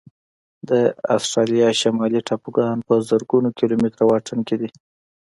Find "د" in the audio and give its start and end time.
0.69-0.71